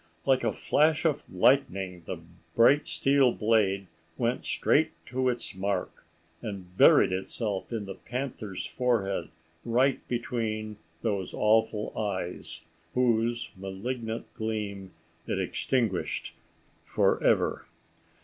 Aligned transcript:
Like 0.25 0.43
a 0.43 0.51
flash 0.51 1.05
of 1.05 1.31
lightning 1.31 2.01
the 2.07 2.19
bright 2.55 2.87
steel 2.87 3.31
blade 3.31 3.85
went 4.17 4.45
straight 4.45 4.89
to 5.05 5.29
its 5.29 5.53
mark, 5.53 5.91
and 6.41 6.75
buried 6.75 7.11
itself 7.11 7.71
in 7.71 7.85
the 7.85 7.93
panther's 7.93 8.65
forehead 8.65 9.29
right 9.63 9.99
between 10.07 10.77
those 11.03 11.35
awful 11.35 11.95
eyes, 11.95 12.61
whose 12.95 13.51
malignant 13.55 14.25
gleam 14.33 14.89
it 15.27 15.37
extinguished 15.39 16.33
for 16.83 17.23
ever. 17.23 17.67